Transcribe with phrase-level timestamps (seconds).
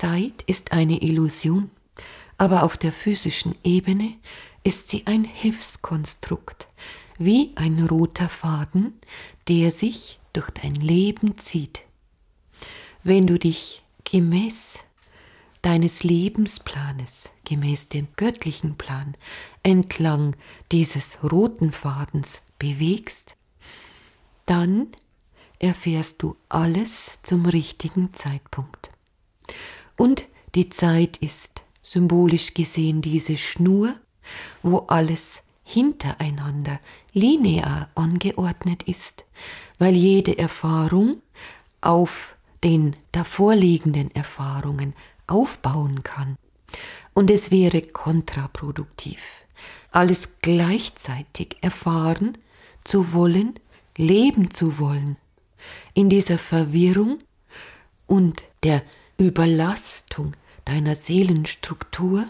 [0.00, 1.70] Zeit ist eine Illusion,
[2.38, 4.14] aber auf der physischen Ebene
[4.64, 6.68] ist sie ein Hilfskonstrukt,
[7.18, 8.98] wie ein roter Faden,
[9.46, 11.82] der sich durch dein Leben zieht.
[13.02, 14.78] Wenn du dich gemäß
[15.60, 19.12] deines Lebensplanes, gemäß dem göttlichen Plan,
[19.62, 20.34] entlang
[20.72, 23.36] dieses roten Fadens bewegst,
[24.46, 24.86] dann
[25.58, 28.89] erfährst du alles zum richtigen Zeitpunkt.
[30.00, 33.96] Und die Zeit ist symbolisch gesehen diese Schnur,
[34.62, 36.80] wo alles hintereinander
[37.12, 39.26] linear angeordnet ist,
[39.78, 41.20] weil jede Erfahrung
[41.82, 42.34] auf
[42.64, 44.94] den davorliegenden Erfahrungen
[45.26, 46.38] aufbauen kann.
[47.12, 49.44] Und es wäre kontraproduktiv,
[49.90, 52.38] alles gleichzeitig erfahren
[52.84, 53.52] zu wollen,
[53.98, 55.18] leben zu wollen.
[55.92, 57.18] In dieser Verwirrung
[58.06, 58.82] und der
[59.20, 60.32] Überlastung
[60.64, 62.26] deiner Seelenstruktur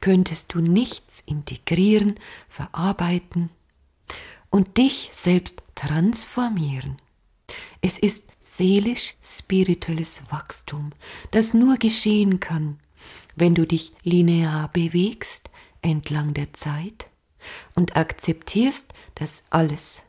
[0.00, 2.14] könntest du nichts integrieren,
[2.48, 3.50] verarbeiten
[4.48, 6.96] und dich selbst transformieren.
[7.80, 10.92] Es ist seelisch-spirituelles Wachstum,
[11.32, 12.78] das nur geschehen kann,
[13.34, 17.08] wenn du dich linear bewegst entlang der Zeit
[17.74, 20.04] und akzeptierst, dass alles,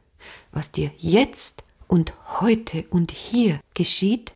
[0.51, 4.35] was dir jetzt und heute und hier geschieht,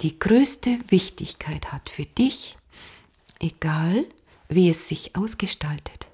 [0.00, 2.56] die größte Wichtigkeit hat für dich,
[3.40, 4.06] egal
[4.48, 6.08] wie es sich ausgestaltet.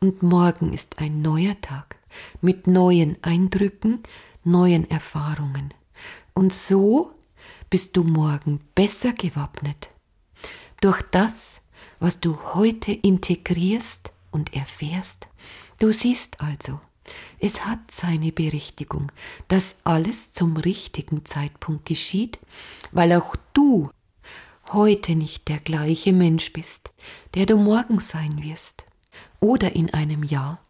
[0.00, 1.96] Und morgen ist ein neuer Tag
[2.40, 4.02] mit neuen Eindrücken,
[4.44, 5.74] neuen Erfahrungen.
[6.34, 7.12] Und so
[7.68, 9.90] bist du morgen besser gewappnet.
[10.80, 11.62] Durch das,
[11.98, 15.28] was du heute integrierst und erfährst.
[15.78, 16.80] Du siehst also,
[17.38, 19.10] es hat seine Berechtigung,
[19.48, 22.38] dass alles zum richtigen Zeitpunkt geschieht,
[22.92, 23.90] weil auch du
[24.72, 26.92] heute nicht der gleiche Mensch bist,
[27.34, 28.84] der du morgen sein wirst,
[29.40, 30.60] oder in einem Jahr,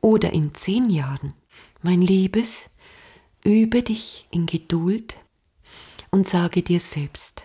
[0.00, 1.34] oder in zehn Jahren.
[1.82, 2.70] Mein Liebes,
[3.44, 5.16] übe dich in Geduld
[6.10, 7.42] und sage dir selbst,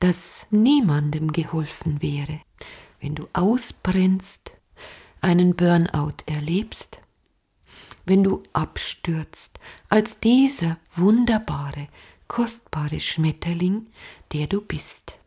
[0.00, 2.40] dass niemandem geholfen wäre,
[3.00, 4.52] wenn du ausbrennst,
[5.22, 7.00] einen Burnout erlebst,
[8.04, 11.88] wenn du abstürzt als dieser wunderbare,
[12.28, 13.86] kostbare Schmetterling,
[14.32, 15.18] der du bist.